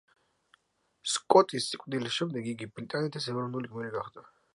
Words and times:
სკოტის 1.15 1.51
სიკვდილის 1.73 2.17
შემდეგ 2.21 2.49
იგი 2.53 2.69
ბრიტანეთის 2.79 3.29
ეროვნული 3.35 3.71
გმირი 3.75 3.93
გახდა. 3.99 4.25